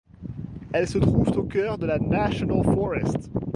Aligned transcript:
Elle 0.73 0.87
se 0.87 0.97
trouve 0.97 1.29
au 1.37 1.43
cœur 1.43 1.77
de 1.77 1.85
la 1.85 1.99
National 1.99 2.63
Forest. 2.63 3.29